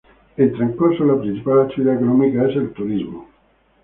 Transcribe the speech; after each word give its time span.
En 0.35 0.51
Trancoso, 0.53 1.03
la 1.05 1.21
principal 1.21 1.61
actividad 1.61 1.93
económica 1.93 2.47
es 2.49 2.55
el 2.55 2.73
turismo. 2.73 3.27